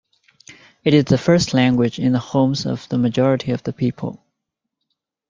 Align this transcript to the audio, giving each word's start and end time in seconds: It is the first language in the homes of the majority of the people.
It 0.83 0.95
is 0.95 1.05
the 1.05 1.17
first 1.19 1.53
language 1.53 1.99
in 1.99 2.11
the 2.13 2.17
homes 2.17 2.65
of 2.65 2.89
the 2.89 2.97
majority 2.97 3.51
of 3.51 3.61
the 3.61 3.71
people. 3.71 4.25